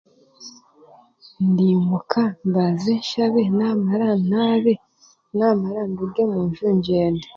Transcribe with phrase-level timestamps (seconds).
[1.49, 4.73] Ndimuka mbanze nshabe, naamara naabe,
[5.37, 7.27] naamara nduge omunju ngy'ende.